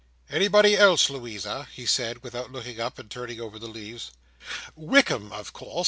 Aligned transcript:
"Anybody 0.31 0.75
else, 0.75 1.11
Louisa?" 1.11 1.67
he 1.71 1.85
said, 1.85 2.23
without 2.23 2.51
looking 2.51 2.79
up, 2.79 2.97
and 2.97 3.07
turning 3.07 3.39
over 3.39 3.59
the 3.59 3.67
leaves. 3.67 4.09
"Wickam, 4.75 5.31
of 5.31 5.53
course. 5.53 5.77